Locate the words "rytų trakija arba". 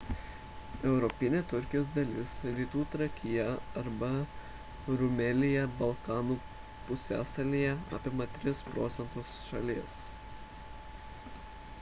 2.59-4.09